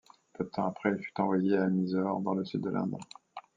Peu 0.33 0.45
de 0.45 0.49
temps 0.49 0.65
après, 0.65 0.93
il 0.97 1.03
fut 1.05 1.13
envoyé 1.21 1.55
à 1.57 1.67
Mysore, 1.67 2.21
dans 2.21 2.33
le 2.33 2.43
sud 2.43 2.61
de 2.61 2.71
l'Inde. 2.71 2.97